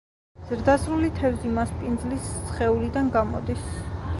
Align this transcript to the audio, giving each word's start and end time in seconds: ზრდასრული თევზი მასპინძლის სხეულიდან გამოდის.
ზრდასრული 0.51 1.09
თევზი 1.19 1.51
მასპინძლის 1.57 2.33
სხეულიდან 2.49 3.13
გამოდის. 3.19 3.71